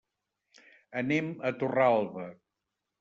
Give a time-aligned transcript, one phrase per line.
[1.03, 2.29] Anem a Torralba.